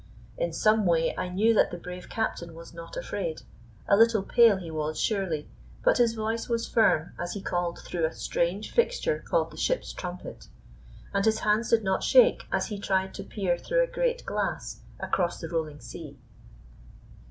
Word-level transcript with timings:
In 0.35 0.51
some 0.51 0.87
way 0.87 1.15
I 1.15 1.29
knew 1.29 1.53
that 1.53 1.69
the 1.69 1.77
brave 1.77 2.09
captain 2.09 2.55
was 2.55 2.73
not 2.73 2.97
afraid. 2.97 3.43
A 3.87 3.95
little 3.95 4.23
pale 4.23 4.57
he 4.57 4.71
was, 4.71 4.99
surely, 4.99 5.47
but 5.83 5.99
his 5.99 6.15
voice 6.15 6.49
was 6.49 6.67
firm 6.67 7.13
as 7.19 7.33
he 7.33 7.39
called 7.43 7.77
through 7.77 8.05
a 8.07 8.11
strange 8.11 8.71
fixture 8.71 9.19
called 9.19 9.51
the 9.51 9.57
ship's 9.57 9.93
trumpet. 9.93 10.47
And 11.13 11.23
his 11.23 11.41
hands 11.41 11.69
did 11.69 11.83
not 11.83 12.01
shake 12.03 12.45
as 12.51 12.65
he 12.65 12.79
tried 12.79 13.13
to 13.13 13.23
peer 13.23 13.59
through 13.59 13.83
a 13.83 13.91
great 13.91 14.25
glass 14.25 14.79
across 14.99 15.39
the 15.39 15.49
rolling 15.49 15.79
sea. 15.81 16.17